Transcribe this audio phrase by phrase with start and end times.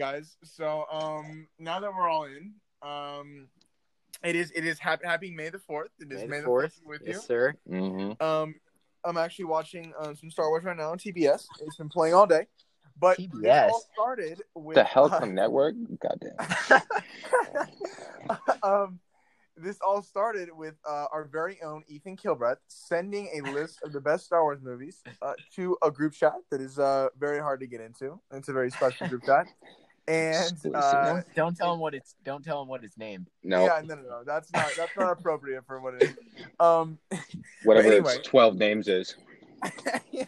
[0.00, 0.38] guys.
[0.42, 3.48] So um, now that we're all in, um,
[4.24, 5.90] it is it is happy, happy May the fourth.
[6.00, 7.20] It is May the fourth, with yes, you.
[7.20, 7.54] sir.
[7.70, 8.22] Mm-hmm.
[8.22, 8.54] Um,
[9.04, 11.44] I'm actually watching um, some Star Wars right now on TBS.
[11.60, 12.46] It's been playing all day,
[12.98, 13.68] but this TBS?
[13.68, 15.74] all started with The Helcom Network?
[16.00, 16.82] Goddamn.
[18.62, 19.00] um,
[19.62, 24.00] this all started with uh, our very own Ethan Kilbreth sending a list of the
[24.00, 27.66] best Star Wars movies uh, to a group chat that is uh, very hard to
[27.66, 28.18] get into.
[28.32, 29.46] It's a very special group chat,
[30.08, 32.14] and uh, don't, don't tell him what it's.
[32.24, 33.28] Don't tell him what it's named.
[33.44, 36.16] No, yeah, no, no, no, that's not that's not appropriate for what it is.
[36.58, 36.98] Um,
[37.64, 38.16] whatever anyway.
[38.16, 39.16] its 12 names is.
[40.10, 40.24] yeah.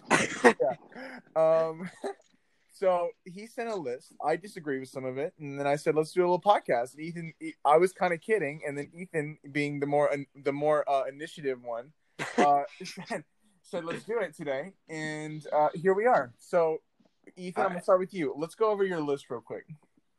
[1.34, 1.90] Um,
[2.72, 4.12] so he sent a list.
[4.24, 6.94] I disagree with some of it, and then I said, "Let's do a little podcast."
[6.94, 7.32] And Ethan,
[7.64, 10.10] I was kind of kidding, and then Ethan, being the more
[10.44, 11.92] the more uh, initiative one,
[12.38, 13.24] uh, said,
[13.62, 16.34] said, "Let's do it today." And uh, here we are.
[16.38, 16.78] So,
[17.36, 18.34] Ethan, I'm gonna start with you.
[18.36, 19.64] Let's go over your list real quick.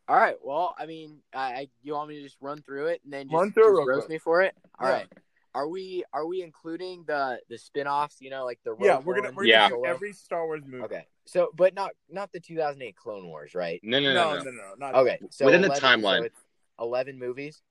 [0.07, 0.35] All right.
[0.43, 3.27] Well, I mean, I, I you want me to just run through it and then
[3.27, 4.09] just, Run through just real roast quick.
[4.09, 4.53] me for it?
[4.79, 4.93] All Yeah.
[4.95, 5.07] right.
[5.55, 9.15] Are we are we including the the spin-offs, you know, like the Rogue yeah, we're
[9.15, 9.69] gonna we're Yeah.
[9.69, 10.83] gonna do every Star Wars movie.
[10.83, 11.05] Okay.
[11.25, 13.79] So, but not not the 2008 Clone Wars, right?
[13.83, 14.51] No, no, No, no, no, no.
[14.51, 15.19] no, no, not Okay.
[15.29, 16.17] So Within the timeline.
[16.19, 16.39] So it's
[16.79, 17.61] 11 movies.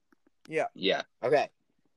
[0.47, 0.65] Yeah.
[0.73, 1.01] Yeah.
[1.23, 1.49] Okay.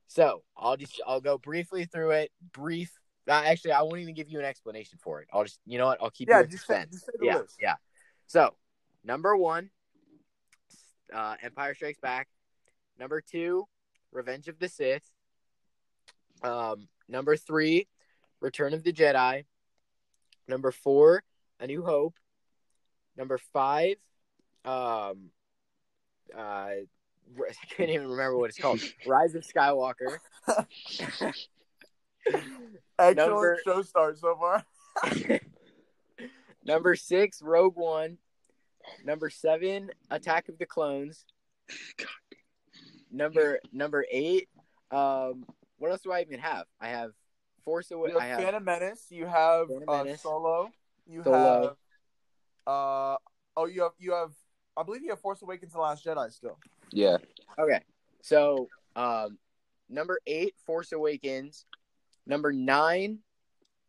[0.09, 2.31] So, I'll just I'll go briefly through it.
[2.53, 2.91] Brief.
[3.27, 5.27] Uh, actually, I won't even give you an explanation for it.
[5.33, 6.01] I'll just, you know what?
[6.01, 7.57] I'll keep Yeah, you in just say, just say the yeah, list.
[7.59, 7.75] yeah.
[8.25, 8.53] So,
[9.03, 9.69] number one,
[11.13, 12.27] uh, Empire Strikes Back.
[12.99, 13.65] Number two,
[14.11, 15.03] Revenge of the Sith.
[16.41, 17.87] Um, number three,
[18.39, 19.43] Return of the Jedi.
[20.47, 21.23] Number four,
[21.59, 22.15] A New Hope.
[23.17, 23.95] Number five,
[24.63, 25.31] um,
[26.35, 26.85] uh, I
[27.75, 28.79] can't even remember what it's called.
[29.07, 30.17] Rise of Skywalker.
[32.99, 34.65] Excellent Number- show start so far.
[36.65, 38.17] Number six, Rogue One.
[39.03, 41.25] Number seven, Attack of the Clones.
[43.11, 44.49] Number number eight.
[44.91, 45.45] Um,
[45.77, 46.65] what else do I even have?
[46.79, 47.11] I have
[47.65, 48.11] Force Away.
[48.11, 49.05] You I have have Phantom Menace.
[49.09, 50.69] You have Phantom uh, Solo.
[51.05, 51.61] You Solo.
[51.61, 52.73] have.
[52.73, 53.17] Uh
[53.55, 54.31] oh, you have you have.
[54.75, 56.57] I believe you have Force Awakens: The Last Jedi still.
[56.91, 57.17] Yeah.
[57.59, 57.81] okay.
[58.21, 59.37] So um,
[59.89, 61.65] number eight, Force Awakens.
[62.27, 63.19] Number nine,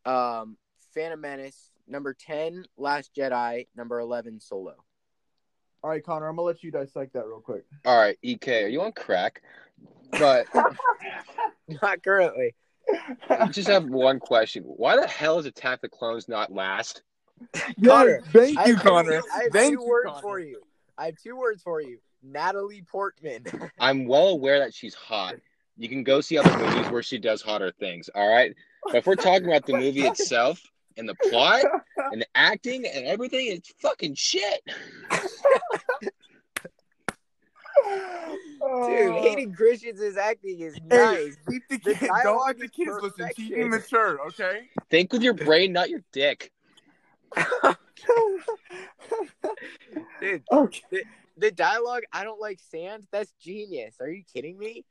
[0.04, 0.56] um,
[0.94, 1.70] Phantom Menace.
[1.86, 3.66] Number ten, Last Jedi.
[3.76, 4.74] Number eleven, Solo.
[5.82, 6.28] All right, Connor.
[6.28, 7.64] I'm gonna let you dissect that real quick.
[7.84, 9.42] All right, EK, are you on crack?
[10.12, 10.46] But
[11.82, 12.54] Not currently.
[13.28, 14.62] I just have one question.
[14.64, 17.02] Why the hell is Attack the Clones not last?
[17.84, 19.20] Connor, thank you, have Connor.
[19.20, 20.22] Two, I have Thank two you, words Connor.
[20.22, 20.62] for you.
[20.96, 21.98] I have two words for you.
[22.22, 23.44] Natalie Portman.
[23.78, 25.36] I'm well aware that she's hot.
[25.78, 28.52] You can go see other movies where she does hotter things, all right?
[28.84, 30.60] But if we're talking about the movie itself
[30.96, 31.64] and the plot
[32.12, 34.60] and the acting and everything, it's fucking shit.
[37.84, 39.22] Dude, oh.
[39.22, 41.36] Hayden Christensen's acting is Hey, nice.
[41.48, 41.94] keep the The.
[41.94, 43.28] Don't dialogue let the is kids listen.
[43.36, 43.58] Keep perfection.
[43.60, 44.68] me mature, okay?
[44.90, 46.50] Think with your brain, not your dick.
[50.20, 51.04] Dude, okay.
[51.36, 53.04] the dialogue, I don't like sand.
[53.12, 53.94] That's genius.
[54.00, 54.84] Are you kidding me?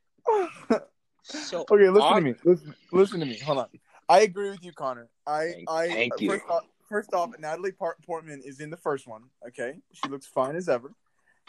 [1.24, 2.16] So Okay, listen odd.
[2.16, 2.36] to me.
[2.46, 3.38] Listen, listen to me.
[3.40, 3.68] Hold on.
[4.08, 5.10] I agree with you, Connor.
[5.26, 6.30] I, Thank- I thank you.
[6.32, 9.24] First off, first off, Natalie Port- Portman is in the first one.
[9.46, 10.94] Okay, she looks fine as ever.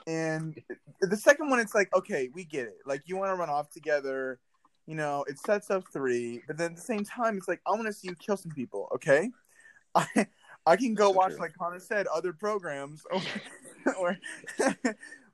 [0.08, 0.60] And
[1.00, 2.78] the second one, it's like, okay, we get it.
[2.86, 4.40] Like, you want to run off together.
[4.86, 7.70] You know, it sets up three, but then at the same time, it's like I
[7.72, 8.88] want to see you kill some people.
[8.94, 9.30] Okay,
[9.94, 10.26] I
[10.66, 11.40] I can go So watch, true.
[11.40, 13.04] like Connor said, other programs
[14.00, 14.18] where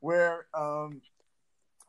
[0.01, 1.01] where um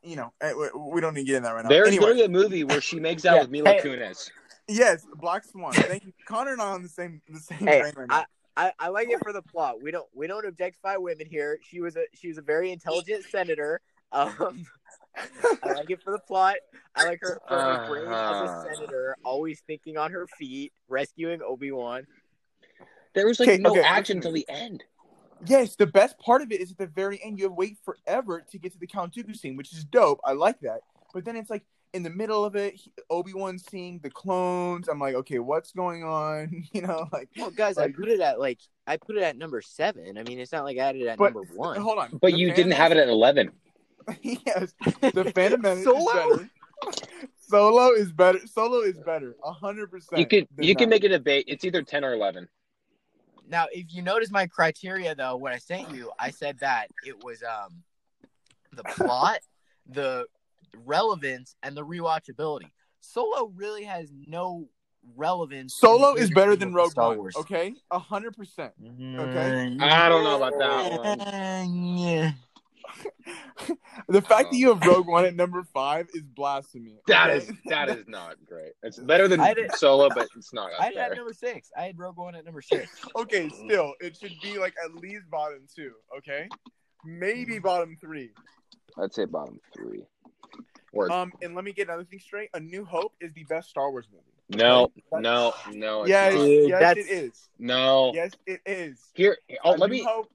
[0.05, 1.69] you know eh, we- we don't need to get in that right now.
[1.69, 3.41] There's anyway, literally a movie where she makes out Yeah.
[3.41, 3.79] with Mila Hey.
[3.81, 4.29] Kunis.
[4.67, 5.73] Yes, Black Swan.
[5.73, 6.13] Thank you.
[6.27, 8.25] Connor and I on the same the same Hey, train right now.
[8.57, 9.81] I, I like it for the plot.
[9.81, 11.59] We don't we don't objectify women here.
[11.69, 13.81] She was a she was a very intelligent senator.
[14.11, 14.65] Um,
[15.63, 16.55] I like it for the plot.
[16.95, 18.45] I like her for her brain as Uh-huh.
[18.69, 22.07] a senator, always thinking on her feet, rescuing Obi Wan.
[23.13, 24.83] There was like Okay, no okay, action listen until the end.
[25.45, 27.37] Yes, the best part of it is at the very end.
[27.39, 30.19] You have to wait forever to get to the Count Dooku scene, which is dope.
[30.23, 30.81] I like that.
[31.13, 32.79] But then it's like in the middle of it,
[33.09, 34.87] Obi Wan seeing the clones.
[34.89, 36.63] I'm like, okay, what's going on?
[36.73, 37.29] You know, like.
[37.37, 40.17] Well, guys, Like- I put it at like I put it at number seven.
[40.17, 41.79] I mean, it's not like I had it at But number one.
[41.79, 42.19] hold on.
[42.21, 43.51] But you Phantom didn't have it at 11.
[44.21, 45.99] yes, the Phantom Menace Solo?
[46.33, 46.49] is better.
[47.47, 48.39] Solo is better.
[48.47, 49.35] Solo is better.
[49.43, 50.19] hundred percent.
[50.19, 51.45] You could you can make a debate.
[51.47, 52.47] It's either 10 or 11.
[53.47, 57.23] Now, if you notice my criteria though, when I sent you, I said that it
[57.23, 57.83] was um
[58.73, 59.39] the plot,
[59.87, 60.25] the
[60.85, 62.71] relevance, and the rewatchability.
[62.99, 64.67] Solo really has no
[65.15, 65.75] relevance.
[65.75, 67.17] Solo is better than of the Rogue Star One.
[67.17, 67.35] Wars.
[67.37, 68.73] Okay, a hundred percent.
[68.81, 69.77] Okay.
[69.79, 71.97] I don't know about that one.
[71.97, 72.31] Yeah.
[74.07, 76.99] The fact that you have Rogue One at number five is blasphemy.
[77.07, 77.37] That okay?
[77.37, 78.73] is that is not great.
[78.83, 80.69] It's better than did- Solo, but it's not.
[80.79, 81.71] I had number six.
[81.75, 82.91] I had Rogue One at number six.
[83.15, 83.49] okay.
[83.49, 85.93] Still, it should be like at least bottom two.
[86.17, 86.47] Okay,
[87.03, 88.31] maybe bottom three.
[89.01, 90.03] I'd say bottom three.
[90.93, 92.49] Or Um, and let me get another thing straight.
[92.53, 94.61] A New Hope is the best Star Wars movie.
[94.61, 96.01] no, no, no.
[96.03, 96.33] It's Yes.
[96.33, 97.49] Dude, yes, that's- it is.
[97.59, 98.11] No.
[98.13, 98.99] Yes, it is.
[99.13, 100.29] Here, oh, let me Hope.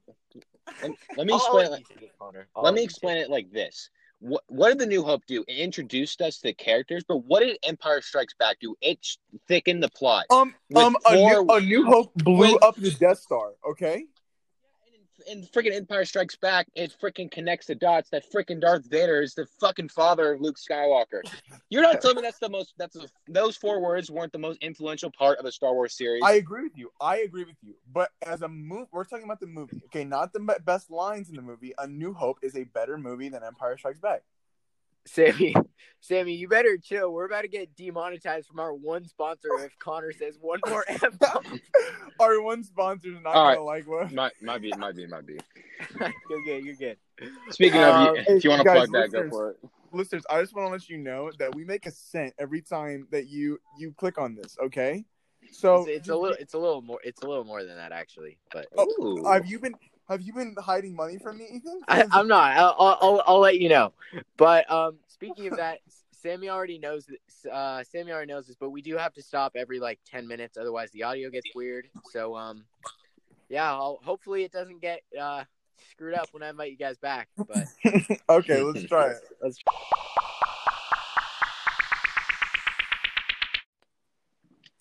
[0.83, 2.00] let, let me I'll- I'll explain.
[2.21, 2.49] Let it- you take it, Connor.
[2.57, 3.91] I'll Let let me explain it like this.
[4.21, 5.43] What what did the New Hope do?
[5.49, 8.77] It introduced us to characters, but what did Empire Strikes Back do?
[8.83, 8.99] It
[9.49, 10.27] thickened the plot.
[10.31, 13.55] Um, With um, a new, a New Hope blew with- up the Death Star.
[13.71, 14.05] Okay.
[15.31, 19.35] And freaking Empire Strikes Back, it freaking connects the dots that freaking Darth Vader is
[19.35, 21.23] the fucking father of Luke Skywalker.
[21.69, 22.75] You're not telling me that's the most.
[22.79, 26.23] That's the, those four words weren't the most influential part of the Star Wars series.
[26.25, 26.91] I agree with you.
[27.00, 27.75] I agree with you.
[27.93, 29.81] But as a movie, we're talking about the movie.
[29.87, 31.75] Okay, not the best lines in the movie.
[31.79, 34.25] A New Hope is a better movie than Empire Strikes Back.
[35.06, 35.55] Sammy,
[36.00, 37.12] Sammy, you better chill.
[37.12, 41.05] We're about to get demonetized from our one sponsor if Connor says one more F
[41.19, 41.61] bomb.
[42.20, 44.12] Our one sponsor's not All gonna like what.
[44.12, 45.38] might might be might be might be.
[46.29, 46.64] you're good.
[46.64, 46.97] You're good.
[47.50, 49.56] Speaking Um, of, you, if you want to plug that, go for it.
[49.93, 53.08] Listeners, I just want to let you know that we make a cent every time
[53.11, 54.56] that you you click on this.
[54.62, 55.05] Okay,
[55.50, 56.37] so It's, it's a little.
[56.38, 57.00] It's a little more.
[57.02, 58.38] It's a little more than that actually.
[58.52, 59.25] But Ooh.
[59.26, 59.75] Have you been
[60.11, 61.83] have you been hiding money from me, Ethan?
[61.89, 62.57] I, I'm not.
[62.57, 63.93] I'll, I'll, I'll, let you know.
[64.37, 65.79] But um, speaking of that,
[66.11, 67.07] Sammy already knows.
[67.07, 70.27] This, uh, Sammy already knows this, but we do have to stop every like ten
[70.27, 71.89] minutes, otherwise the audio gets weird.
[72.11, 72.65] So um,
[73.49, 73.71] yeah.
[73.73, 75.45] I'll, hopefully it doesn't get uh
[75.91, 77.29] screwed up when I invite you guys back.
[77.37, 77.69] But
[78.29, 79.19] okay, let's try it.
[79.43, 79.59] let's.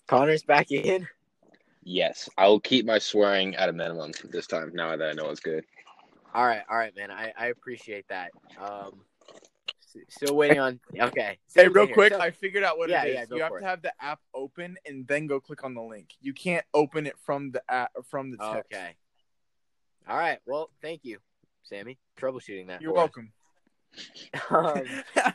[0.08, 1.06] Connor's back in.
[1.92, 4.70] Yes, I will keep my swearing at a minimum this time.
[4.72, 5.64] Now that I know it's good.
[6.32, 7.10] All right, all right, man.
[7.10, 8.30] I, I appreciate that.
[8.60, 9.00] Um,
[10.08, 10.78] still waiting on.
[10.96, 11.38] Okay.
[11.52, 13.14] Hey, real quick, So- I figured out what Yeah, it is.
[13.16, 13.64] yeah, go you have to it.
[13.64, 16.10] have the app open and then go click on the link.
[16.20, 18.72] You can't open it from the app from the text.
[18.72, 18.94] Okay.
[20.08, 20.38] All right.
[20.46, 21.18] Well, thank you,
[21.64, 22.82] Sammy, troubleshooting that.
[22.82, 23.32] You're for welcome.
[24.50, 24.84] Um,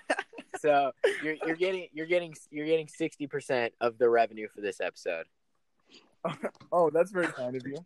[0.61, 4.79] so you're you're getting you're getting you're getting sixty percent of the revenue for this
[4.79, 5.25] episode.
[6.71, 7.77] oh, that's very kind of you.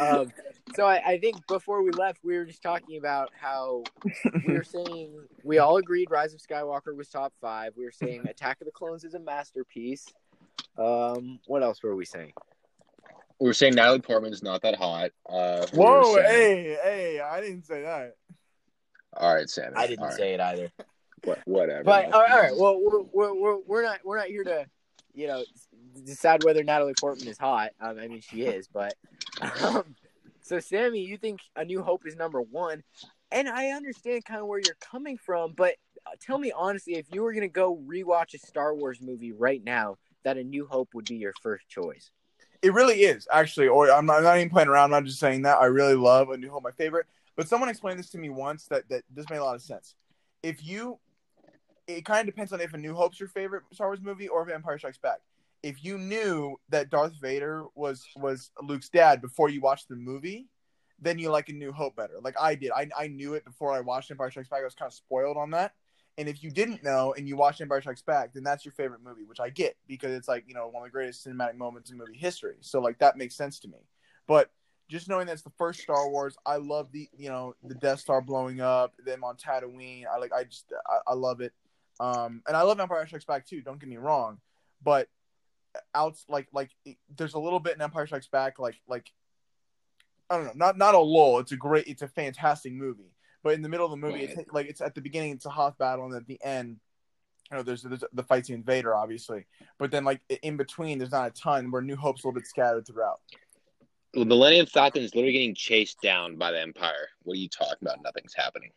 [0.00, 0.32] um,
[0.74, 3.84] so I, I think before we left, we were just talking about how
[4.46, 5.12] we were saying
[5.44, 7.72] we all agreed Rise of Skywalker was top five.
[7.76, 10.06] We were saying Attack of the Clones is a masterpiece.
[10.78, 12.32] Um, what else were we saying?
[13.40, 15.10] We were saying Natalie Portman's not that hot.
[15.28, 18.16] Uh, Whoa, were saying- hey, hey, I didn't say that.
[19.16, 19.72] All right, Sam.
[19.76, 20.16] I didn't All right.
[20.16, 20.72] say it either.
[21.24, 21.84] What, whatever.
[21.84, 22.56] But all right, all right.
[22.56, 24.66] Well, we're, we're, we're, we're not we're not here to,
[25.14, 25.44] you know,
[26.04, 27.70] decide whether Natalie Portman is hot.
[27.80, 28.94] Um, I mean, she is, but
[29.62, 29.94] um,
[30.40, 32.82] so Sammy, you think A New Hope is number one,
[33.30, 35.74] and I understand kind of where you're coming from, but
[36.20, 39.96] tell me honestly, if you were gonna go rewatch a Star Wars movie right now,
[40.24, 42.10] that A New Hope would be your first choice.
[42.62, 43.68] It really is actually.
[43.68, 44.94] Or I'm not, I'm not even playing around.
[44.94, 45.58] I'm just saying that.
[45.58, 47.06] I really love A New Hope, my favorite.
[47.36, 49.94] But someone explained this to me once that that this made a lot of sense.
[50.42, 50.98] If you,
[51.86, 54.48] it kind of depends on if A New Hope's your favorite Star Wars movie or
[54.48, 55.18] if Empire Strikes Back.
[55.62, 60.48] If you knew that Darth Vader was was Luke's dad before you watched the movie,
[61.00, 62.14] then you like A New Hope better.
[62.22, 62.70] Like I did.
[62.72, 64.60] I I knew it before I watched Empire Strikes Back.
[64.60, 65.74] I was kind of spoiled on that.
[66.18, 69.00] And if you didn't know and you watched Empire Strikes Back, then that's your favorite
[69.02, 71.90] movie, which I get because it's like, you know, one of the greatest cinematic moments
[71.90, 72.56] in movie history.
[72.60, 73.78] So like that makes sense to me.
[74.26, 74.50] But
[74.88, 78.20] just knowing that's the first Star Wars, I love the you know, the Death Star
[78.20, 80.04] blowing up, them on Tatooine.
[80.06, 81.52] I like I just I, I love it.
[81.98, 84.38] Um and I love Empire Strikes Back too, don't get me wrong.
[84.84, 85.08] But
[85.94, 86.70] outs like like
[87.16, 89.10] there's a little bit in Empire Strikes Back like like
[90.32, 91.40] I don't know, not not a lull.
[91.40, 93.12] It's a great, it's a fantastic movie.
[93.42, 95.50] But in the middle of the movie, it's like it's at the beginning, it's a
[95.50, 96.78] Hoth battle, and at the end,
[97.50, 99.44] you know, there's, there's the fights the invader, obviously.
[99.78, 101.70] But then, like in between, there's not a ton.
[101.70, 103.20] Where New Hope's a little bit scattered throughout.
[104.14, 107.08] the Millennium Falcon is literally getting chased down by the Empire.
[107.24, 108.02] What are you talking about?
[108.02, 108.70] Nothing's happening.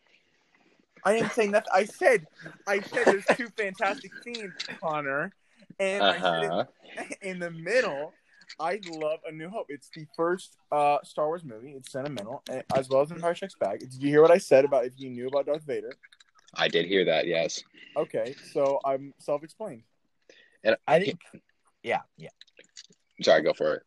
[1.04, 1.70] I didn't say nothing.
[1.72, 2.26] I said,
[2.66, 5.32] I said there's two fantastic scenes, Connor,
[5.78, 6.64] and uh-huh.
[6.84, 8.12] it, in the middle.
[8.60, 9.66] I love A New Hope.
[9.68, 11.72] It's the first uh, Star Wars movie.
[11.72, 13.80] It's sentimental, as well as Empire Strikes Back.
[13.80, 15.92] Did you hear what I said about if you knew about Darth Vader?
[16.54, 17.26] I did hear that.
[17.26, 17.62] Yes.
[17.96, 19.82] Okay, so I'm self-explained.
[20.62, 21.20] And I think,
[21.82, 22.30] yeah, yeah.
[23.22, 23.82] Sorry, go for it.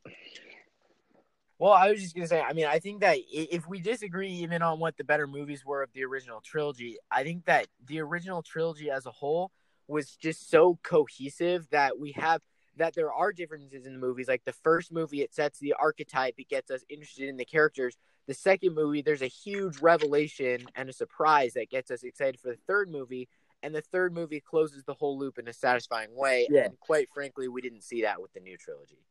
[1.60, 2.42] Well, I was just gonna say.
[2.42, 5.84] I mean, I think that if we disagree even on what the better movies were
[5.84, 9.52] of the original trilogy, I think that the original trilogy as a whole
[9.90, 12.42] was just so cohesive that we have
[12.78, 14.28] that there are differences in the movies.
[14.28, 17.98] Like the first movie, it sets the archetype, it gets us interested in the characters.
[18.28, 22.50] The second movie, there's a huge revelation and a surprise that gets us excited for
[22.50, 23.28] the third movie.
[23.62, 26.48] And the third movie closes the whole loop in a satisfying way.
[26.50, 26.66] Yeah.
[26.66, 29.04] And quite frankly, we didn't see that with the new trilogy.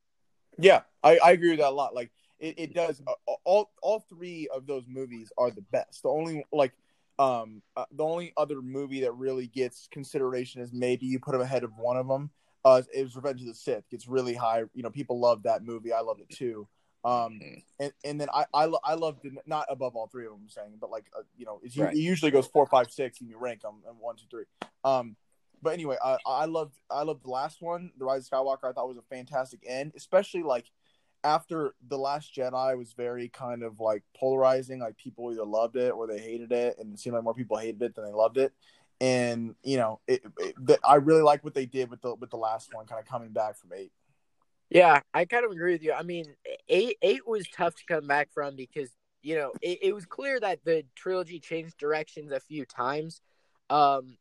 [0.58, 1.94] Yeah, I, I agree with that a lot.
[1.94, 3.02] Like it, it does.
[3.06, 3.12] uh,
[3.44, 6.02] All all three of those movies are the best.
[6.02, 6.72] The only like
[7.18, 11.40] um uh, the only other movie that really gets consideration is maybe you put them
[11.40, 12.30] ahead of one of them.
[12.64, 13.88] Uh, is Revenge of the Sith.
[13.88, 14.64] Gets really high.
[14.74, 15.92] You know, people love that movie.
[15.92, 16.66] I loved it too.
[17.04, 17.40] Um,
[17.78, 20.40] and, and then I I, lo- I loved it not above all three of them.
[20.42, 21.94] I'm saying, but like uh, you know, it's, Right.
[21.94, 24.44] it usually goes four, five, six, and you rank them and one, two, three.
[24.84, 25.16] Um,
[25.62, 28.68] but anyway, I I loved I loved the last one, The Rise of Skywalker.
[28.68, 30.70] I thought was a fantastic end, especially like
[31.24, 34.80] after the Last Jedi was very kind of like polarizing.
[34.80, 37.56] Like people either loved it or they hated it, and it seemed like more people
[37.56, 38.52] hated it than they loved it.
[39.00, 42.30] And you know, it, it, the, I really like what they did with the with
[42.30, 43.92] the last one, kind of coming back from eight.
[44.70, 45.92] Yeah, I kind of agree with you.
[45.92, 46.26] I mean,
[46.68, 48.90] eight eight was tough to come back from because
[49.22, 53.20] you know it, it was clear that the trilogy changed directions a few times.
[53.70, 54.18] Um,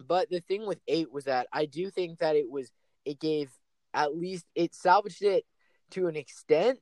[0.00, 2.70] but the thing with eight was that I do think that it was
[3.04, 3.50] it gave
[3.94, 5.44] at least it salvaged it
[5.92, 6.78] to an extent.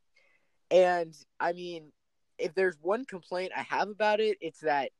[0.70, 1.92] And I mean,
[2.38, 4.90] if there's one complaint I have about it, it's that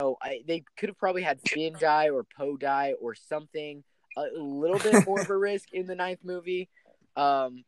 [0.00, 3.84] oh, I, they could have probably had Finn die or Poe die or something
[4.16, 6.68] a little bit more of a risk in the ninth movie.
[7.16, 7.64] Um,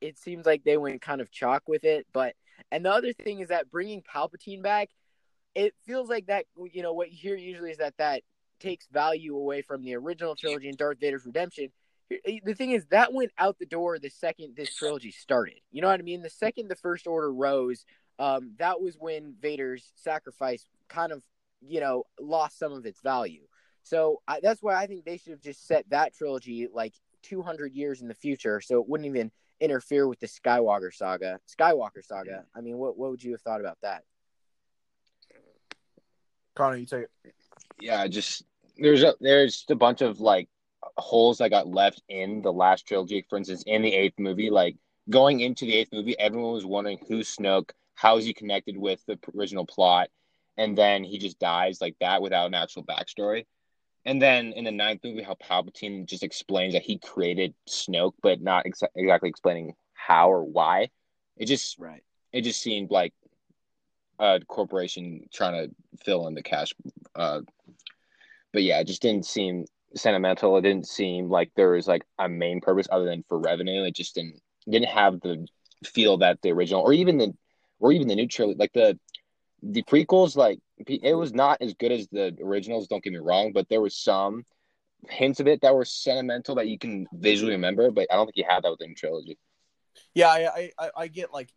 [0.00, 2.34] it seems like they went kind of chalk with it, but
[2.70, 4.90] and the other thing is that bringing Palpatine back,
[5.54, 6.44] it feels like that.
[6.70, 8.22] You know what you hear usually is that that
[8.60, 11.68] takes value away from the original trilogy and Darth Vader's redemption.
[12.10, 15.60] The thing is that went out the door the second this trilogy started.
[15.70, 16.22] You know what I mean?
[16.22, 17.84] The second the First Order rose,
[18.18, 21.22] um, that was when Vader's sacrifice kind of
[21.60, 23.42] you know lost some of its value.
[23.82, 27.72] So I, that's why I think they should have just set that trilogy like 200
[27.72, 31.38] years in the future, so it wouldn't even interfere with the Skywalker saga.
[31.48, 32.44] Skywalker saga.
[32.54, 34.02] I mean, what what would you have thought about that?
[36.56, 37.34] Connor, you take it.
[37.80, 38.44] yeah, just
[38.76, 40.48] there's a there's just a bunch of like
[40.96, 43.24] holes that got left in the last trilogy.
[43.28, 44.76] For instance, in the eighth movie, like
[45.08, 49.04] going into the eighth movie, everyone was wondering who's Snoke, how is he connected with
[49.06, 50.08] the original plot,
[50.56, 53.46] and then he just dies like that without an actual backstory.
[54.04, 58.40] And then in the ninth movie, how Palpatine just explains that he created Snoke, but
[58.40, 60.88] not ex- exactly explaining how or why.
[61.36, 62.02] It just Right.
[62.32, 63.12] it just seemed like
[64.18, 66.72] a corporation trying to fill in the cash.
[67.14, 67.40] Uh,
[68.52, 70.56] but yeah, it just didn't seem sentimental.
[70.56, 73.84] It didn't seem like there was like a main purpose other than for revenue.
[73.84, 75.46] It just didn't didn't have the
[75.84, 77.32] feel that the original or even the
[77.78, 78.98] or even the new trilogy like the
[79.62, 82.88] the prequels like it was not as good as the originals.
[82.88, 84.44] Don't get me wrong, but there was some
[85.08, 87.90] hints of it that were sentimental that you can visually remember.
[87.90, 89.38] But I don't think you had that with the new trilogy.
[90.14, 91.52] Yeah, I, I, I, get like,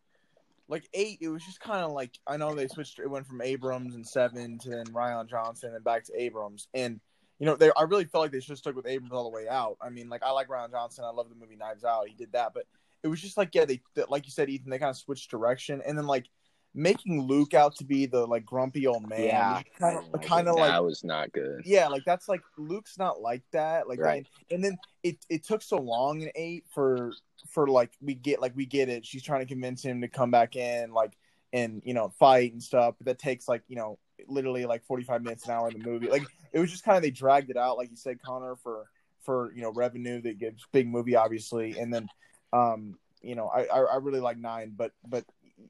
[0.68, 1.20] like eight.
[1.22, 3.00] It was just kind of like I know they switched.
[3.00, 6.68] It went from Abrams and seven to then Rian Johnson and back to Abrams.
[6.74, 7.00] And
[7.43, 9.29] you know, they I really felt like they should have stuck with Abrams all the
[9.29, 9.75] way out.
[9.81, 11.03] I mean, like I like Rian Johnson.
[11.03, 12.07] I love the movie Knives Out.
[12.07, 12.63] He did that, but
[13.03, 14.69] it was just like yeah, they like you said, Ethan.
[14.69, 16.27] They kind of switched direction, and then like
[16.73, 19.25] making Luke out to be the like grumpy old man.
[19.25, 19.62] Yeah.
[19.77, 21.63] kind of kind of that like was not good.
[21.65, 23.89] yeah, like that's like Luke's not like that.
[23.89, 24.25] Like Right.
[24.50, 27.12] and, and then it it took so long in eight for
[27.50, 29.05] for like we get like we get it.
[29.05, 31.17] She's trying to convince him to come back in, like
[31.51, 32.95] and you know, fight and stuff.
[33.00, 35.88] But that takes like, you know, literally like forty five minutes an hour in the
[35.88, 36.08] movie.
[36.08, 38.86] Like it was just kind of they dragged it out, like you said, Connor, for
[39.22, 41.77] for you know, revenue that gives big movie obviously.
[41.77, 42.08] And then
[42.51, 45.25] um, you know, I, I, I really like nine, but but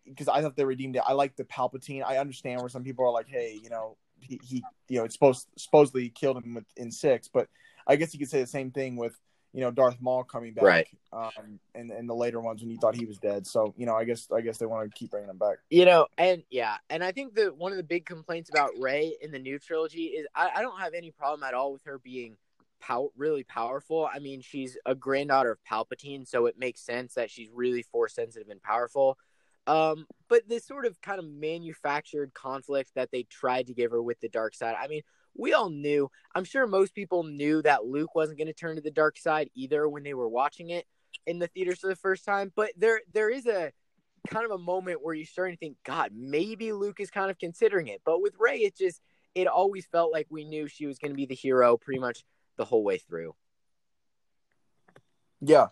[0.05, 1.03] because I thought they redeemed it.
[1.05, 2.03] I like the Palpatine.
[2.03, 5.15] I understand where some people are like, hey, you know, he, he you know, it's
[5.15, 7.47] supposed supposedly killed him with, in six, but
[7.85, 9.13] I guess you could say the same thing with
[9.53, 10.88] you know Darth Maul coming back, Right.
[11.12, 13.45] Um, and and the later ones when you thought he was dead.
[13.45, 15.57] So you know, I guess I guess they want to keep bringing him back.
[15.69, 19.15] You know, and yeah, and I think that one of the big complaints about Rey
[19.22, 22.00] in the new trilogy is I, I don't have any problem at all with her
[22.00, 22.36] being
[22.81, 24.10] pow- really powerful.
[24.12, 28.15] I mean, she's a granddaughter of Palpatine, so it makes sense that she's really force
[28.15, 29.17] sensitive and powerful.
[29.65, 34.01] Um, but this sort of kind of manufactured conflict that they tried to give her
[34.01, 34.75] with the dark side.
[34.77, 35.03] I mean,
[35.35, 36.09] we all knew.
[36.35, 39.49] I'm sure most people knew that Luke wasn't going to turn to the dark side
[39.55, 40.85] either when they were watching it
[41.25, 42.51] in the theaters for the first time.
[42.55, 43.71] But there, there is a
[44.29, 47.37] kind of a moment where you're starting to think, God, maybe Luke is kind of
[47.37, 48.01] considering it.
[48.05, 49.01] But with Rey, it just
[49.35, 52.23] it always felt like we knew she was going to be the hero pretty much
[52.57, 53.35] the whole way through.
[55.41, 55.67] Yeah,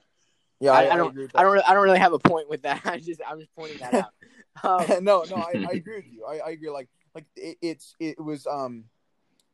[0.62, 2.48] yeah, I, I don't, agree with I don't, really, I don't really have a point
[2.48, 2.82] with that.
[2.86, 3.94] I just, I'm just pointing that
[4.64, 4.90] out.
[4.92, 6.26] Um, no, no, I, I agree with you.
[6.26, 6.70] I, I agree.
[6.70, 8.86] Like, like it, it's it was um,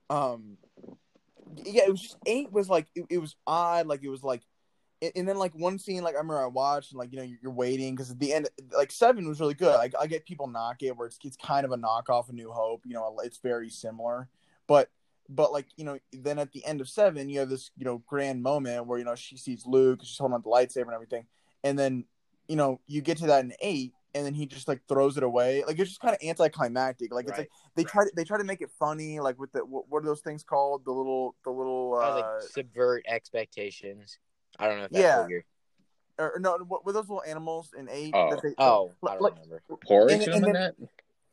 [0.10, 0.58] um,
[1.56, 1.84] yeah.
[1.86, 3.88] It was just eight was like it, it was odd.
[3.88, 4.42] Like it was like
[5.00, 7.52] and, then like one scene, like I remember I watched, and like you know you're
[7.52, 9.76] waiting because at the end, like seven was really good.
[9.76, 12.52] Like I get people knock it where it's it's kind of a knockoff of New
[12.52, 12.82] Hope.
[12.86, 14.28] You know, it's very similar,
[14.66, 14.90] but
[15.30, 18.02] but like you know then at the end of seven you have this you know
[18.08, 21.26] grand moment where you know she sees luke she's holding on the lightsaber and everything
[21.64, 22.06] and then
[22.48, 25.24] you know you get to that in eight and then he just like throws it
[25.24, 27.92] away like it's just kind of anticlimactic like it's Right, like they right.
[27.92, 30.22] try to they try to make it funny like with the what, what are those
[30.22, 34.20] things called the little the little I uh like subvert expectations.
[34.60, 35.22] I don't know if that's Yeah.
[35.22, 35.46] what you're.
[36.20, 38.32] or no what were those little animals in eight Oh.
[38.32, 39.62] that they, Oh, I don't remember.
[39.86, 40.76] Porridge And- and, and then- that.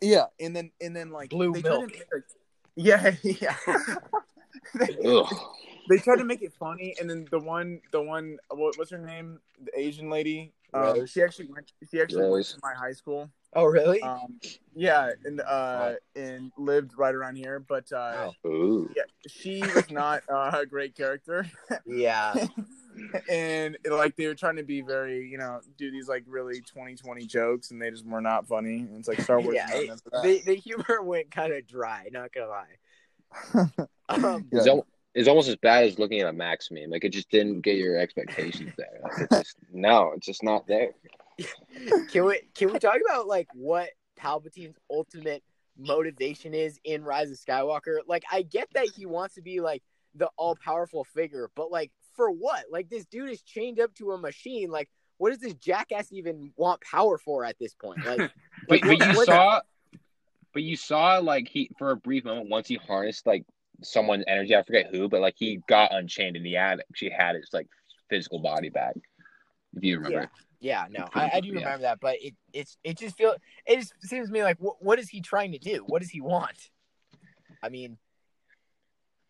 [0.01, 1.91] yeah and then and then like Blue they try to milk.
[1.93, 2.23] make, like-
[2.77, 3.57] yeah yeah
[4.75, 5.27] they, Ugh.
[5.89, 8.99] they try to make it funny, and then the one, the one, what, what's her
[8.99, 9.39] name?
[9.63, 10.53] The Asian lady.
[10.75, 11.11] Um, Rose.
[11.11, 11.73] she actually went.
[11.91, 12.53] She actually went Rose.
[12.53, 13.31] to my high school.
[13.57, 14.03] Oh, really?
[14.03, 14.41] Um,
[14.75, 17.61] yeah, and uh, and lived right around here.
[17.61, 18.49] But uh, Oh.
[18.49, 18.91] Ooh.
[18.97, 21.47] yeah, she was not uh, a great character,
[21.87, 22.35] yeah.
[23.31, 27.27] and like they were trying to be very, you know, do these like really 2020
[27.27, 28.79] jokes, and they just were not funny.
[28.81, 29.55] And it's like Star Wars.
[29.55, 30.23] Yeah, is not it- meant for that.
[30.23, 32.09] the the humor went kind of dry.
[32.11, 33.87] Not gonna lie.
[34.09, 34.73] Um, It's, Yeah.
[34.75, 36.91] al- it's almost as bad as looking at a Max meme.
[36.91, 39.01] Like it just didn't get your expectations there.
[39.03, 40.91] Like, it's just, no, it's just not there.
[42.11, 45.43] can we can we talk about like what Palpatine's ultimate
[45.79, 47.99] motivation is in Rise of Skywalker?
[48.07, 49.83] Like, I get that he wants to be like
[50.15, 52.65] the all powerful figure, but like for what?
[52.71, 54.71] Like this dude is chained up to a machine.
[54.71, 58.05] Like, what does this jackass even want power for at this point?
[58.05, 58.31] Like,
[58.69, 59.61] But, like, but what- you what- saw,
[60.53, 63.45] but you saw like he for a brief moment once he harnessed like
[63.87, 64.55] someone's energy.
[64.55, 67.69] I forget who, but like he got unchained and he had she had his like
[68.11, 68.95] physical body back.
[69.77, 71.59] If you remember, Yeah, no, I, I do Yeah.
[71.61, 73.35] remember that, but it it's it just feel
[73.67, 75.85] it just seems to me like what what is he trying to do?
[75.87, 76.71] What does he want?
[77.63, 77.99] I mean,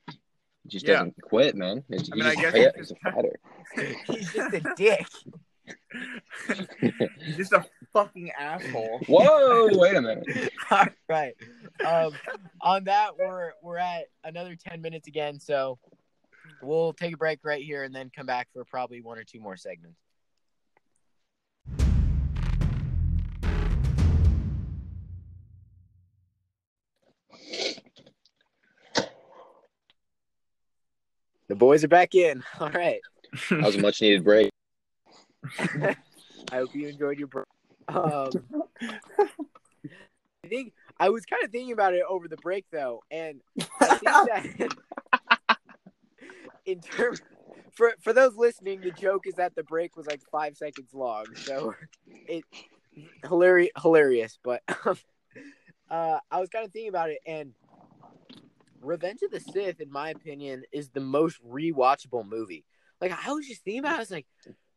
[0.07, 0.95] he just Yeah.
[0.95, 1.85] doesn't quit, man.
[1.89, 3.39] He's, I mean, I he's, guess a, he's a fighter.
[4.07, 5.07] he's just a dick.
[7.37, 9.01] Just a fucking asshole.
[9.09, 9.69] Whoa!
[9.73, 10.53] Wait a minute.
[10.71, 11.35] All right.
[11.85, 12.13] Um,
[12.61, 15.79] on that, we're we're at another ten minutes again, so
[16.63, 19.41] we'll take a break right here and then come back for probably one or two
[19.41, 19.99] more segments.
[31.47, 32.43] The boys are back in.
[32.59, 33.01] All right.
[33.51, 34.54] That was a much needed break.
[35.59, 37.47] I hope you enjoyed your break.
[37.89, 38.31] Um,
[40.45, 43.41] I think I was kind of thinking about it over the break though, and
[43.81, 44.03] I think
[44.59, 44.77] that
[46.67, 47.21] in terms
[47.73, 51.27] for for those listening, the joke is that the break was like five seconds long,
[51.35, 51.75] so
[52.29, 52.45] it
[53.27, 54.39] hilarious, hilarious.
[54.43, 54.63] But
[55.91, 57.55] uh, I was kind of thinking about it, and
[58.81, 62.65] Revenge of the Sith, in my opinion, is the most rewatchable movie.
[63.01, 64.27] Like I was just thinking about, it, I was like,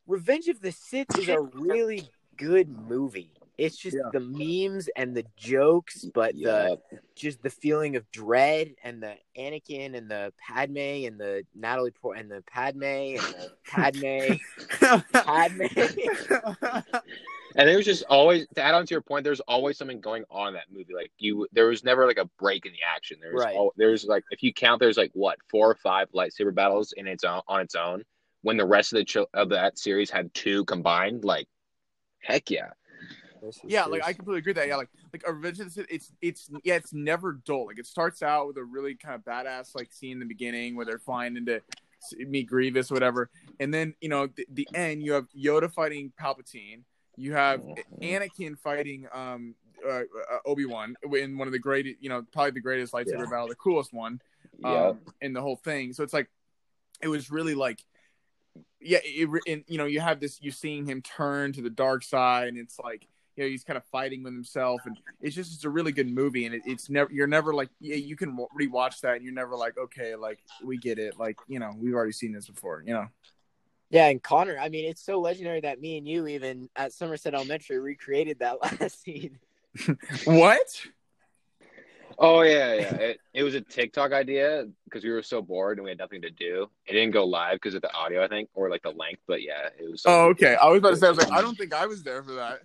[0.07, 3.31] Revenge of the Sith is a really good movie.
[3.57, 4.09] It's just Yeah.
[4.13, 6.79] the memes and the jokes, but the
[7.15, 12.19] just the feeling of dread and the Anakin and the Padme and the Natalie Port
[12.19, 15.61] and the Padme and the Padme Padme.
[17.55, 19.23] And there was just always to add on to your point.
[19.23, 20.93] There's always something going on in that movie.
[20.93, 23.17] Like you, there was never like a break in the action.
[23.19, 23.57] There was Right.
[23.77, 27.23] there's like if you count, there's like what four or five lightsaber battles in its
[27.23, 28.03] own on its own.
[28.47, 31.49] When the rest of the cho- of that series had two combined, like
[32.19, 32.69] heck yeah,
[33.65, 34.69] yeah, like I completely agree with that.
[34.69, 37.65] Yeah, like like a Revenge of the Sith, it's it's yeah, it's never dull.
[37.67, 40.77] Like it starts out with a really kind of badass like scene in the beginning
[40.77, 43.29] where they're flying into s- meet Grievous, or whatever,
[43.59, 46.83] and then you know the, the end you have Yoda fighting Palpatine,
[47.17, 47.83] you have Mhm.
[48.01, 49.55] Anakin fighting um
[49.85, 50.03] uh, uh,
[50.45, 53.29] Obi Wan in one of the great you know probably the greatest lightsaber Yeah.
[53.29, 54.21] battle, the coolest one
[54.63, 54.93] um, yeah.
[55.19, 55.91] in the whole thing.
[55.91, 56.29] So it's like
[57.01, 57.83] it was really like
[58.79, 62.03] yeah, it, and you know you have this you seeing him turn to the dark
[62.03, 65.53] side, and it's like you know he's kind of fighting with himself, and it's just
[65.53, 68.35] it's a really good movie, and it, it's never you're never like yeah you can
[68.35, 71.71] wa- rewatch that, and you're never like okay like we get it, like you know
[71.77, 73.07] we've already seen this before, you know.
[73.89, 77.33] Yeah, and Connor, I mean, it's so legendary that me and you even at Somerset
[77.33, 79.39] Elementary recreated that last scene.
[80.25, 80.67] What?
[82.19, 82.95] Oh yeah, yeah.
[82.95, 86.21] It, it was a TikTok idea because we were so bored and we had nothing
[86.23, 86.67] to do.
[86.87, 89.21] It didn't go live because of the audio, I think, or like the length.
[89.27, 90.01] But yeah, it was.
[90.05, 92.03] Oh okay, I was about to say I was like I don't think I was
[92.03, 92.61] there for that.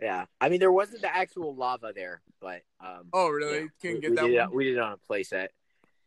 [0.00, 3.60] Yeah, I mean, there wasn't the actual lava there, but um, Oh really?
[3.60, 4.48] yeah, Can we, get we that did one?
[4.48, 5.48] it, we did it on a playset.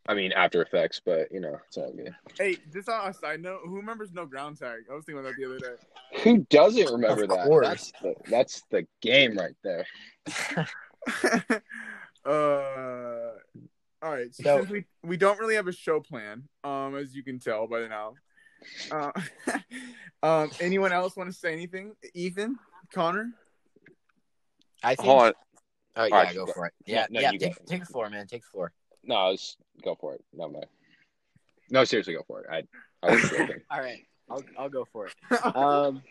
[0.08, 2.14] I mean, After Effects, but you know, it's all good.
[2.38, 4.82] Hey, just on a side note, who remembers no ground tag?
[4.88, 6.22] I was thinking about that the other day.
[6.22, 7.46] Who doesn't remember Of that?
[7.46, 7.66] course.
[7.66, 9.86] That's the that's the game right there.
[12.26, 13.32] uh,
[14.02, 14.34] all right.
[14.34, 17.38] So, So- since we we don't really have a show plan, um, as you can
[17.38, 18.14] tell by now,
[18.90, 19.12] Uh,
[20.22, 21.94] um, anyone else want to say anything?
[22.14, 22.56] Ethan,
[22.92, 23.30] Connor.
[24.82, 25.06] I think.
[25.08, 25.32] Hold on.
[25.98, 26.72] Oh yeah, Alright, go go- for it.
[26.84, 27.30] Yeah, no, yeah.
[27.32, 27.46] you go.
[27.46, 28.26] Take, take the floor, man.
[28.26, 28.72] Take the floor.
[29.04, 30.24] No, let's go for it.
[30.32, 30.64] No, man.
[31.70, 32.46] No, seriously, go for it.
[32.50, 32.62] I,
[33.06, 33.60] I was joking.
[33.70, 35.14] All right, I'll I'll go for it.
[35.56, 36.02] Um.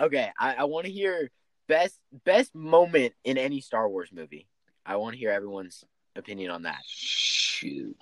[0.00, 1.30] Okay, I, I want to hear
[1.68, 4.46] best best moment in any Star Wars movie.
[4.86, 5.84] I want to hear everyone's
[6.16, 6.82] opinion on that.
[6.86, 7.96] Shoot.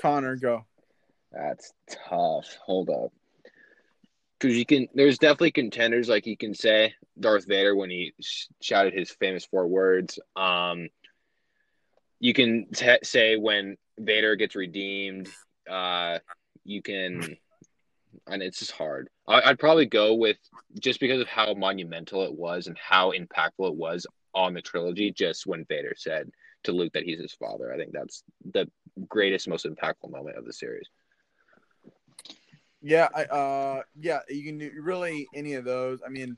[0.00, 0.64] Connor, go.
[1.32, 1.72] That's
[2.08, 2.46] tough.
[2.64, 3.12] Hold up.
[4.38, 8.46] Because you can, there's definitely contenders like you can say Darth Vader when he sh-
[8.60, 10.18] shouted his famous four words.
[10.34, 10.88] Um,
[12.20, 15.28] you can t- say when Vader gets redeemed.
[15.70, 16.18] Uh,
[16.64, 17.36] you can,
[18.26, 19.08] and it's just hard.
[19.30, 20.36] I'd probably go with
[20.80, 25.12] just because of how monumental it was and how impactful it was on the trilogy.
[25.12, 26.30] Just when Vader said
[26.64, 28.68] to Luke that he's his father, I think that's the
[29.08, 30.88] greatest, most impactful moment of the series.
[32.82, 36.00] Yeah, I, uh, yeah, you can do really any of those.
[36.04, 36.36] I mean,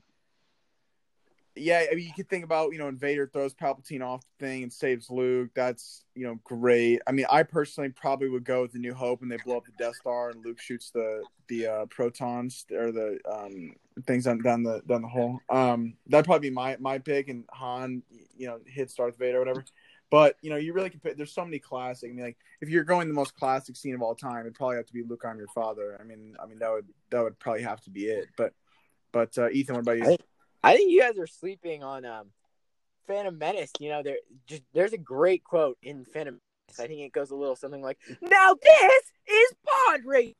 [1.55, 4.63] yeah, I mean, you could think about you know, Invader throws Palpatine off the thing
[4.63, 5.51] and saves Luke.
[5.53, 7.01] That's you know great.
[7.05, 9.65] I mean, I personally probably would go with the New Hope and they blow up
[9.65, 13.75] the Death Star and Luke shoots the the uh, protons or the um
[14.07, 15.39] things down, down the down the hole.
[15.49, 18.01] Um, that'd probably be my my pick, and Han,
[18.35, 19.63] you know, hits Darth Vader or whatever.
[20.09, 21.17] But you know, you really can pick.
[21.17, 22.09] There's so many classic.
[22.09, 24.77] I mean, like if you're going the most classic scene of all time, it'd probably
[24.77, 25.97] have to be Luke, I'm your father.
[25.99, 28.25] I mean, I mean that would that would probably have to be it.
[28.37, 28.53] But
[29.11, 30.05] but uh, Ethan, what about you?
[30.05, 30.17] I-
[30.63, 32.27] I think you guys are sleeping on um,
[33.07, 33.71] Phantom Menace.
[33.79, 36.79] You know, there just there's a great quote in Phantom Menace.
[36.79, 40.35] I think it goes a little something like, "Now this is pod racing."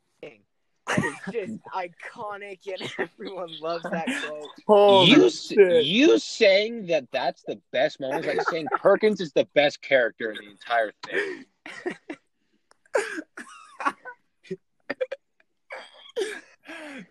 [0.89, 4.47] It's just iconic, and everyone loves that quote.
[4.67, 9.33] Oh, you s- you saying that that's the best moment is like saying Perkins is
[9.33, 11.45] the best character in the entire thing.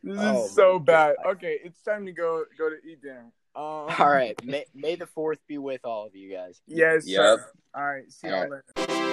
[0.02, 1.16] this Oh is so bad.
[1.24, 1.32] God.
[1.32, 3.32] Okay, it's time to go go to eat dinner.
[3.54, 6.62] Um, All right, may, may the fourth be with all of you guys.
[6.66, 7.06] Yes.
[7.06, 7.20] Yep.
[7.20, 7.52] Sir.
[7.74, 8.10] All right.
[8.10, 9.12] See All y'all later.